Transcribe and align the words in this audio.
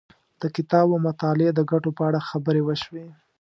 د 0.41 0.43
کتاب 0.55 0.87
او 0.93 0.99
مطالعې 1.07 1.51
د 1.55 1.59
ګټو 1.71 1.89
په 1.97 2.01
اړه 2.07 2.19
خبرې 2.29 2.61
وشوې. 2.63 3.07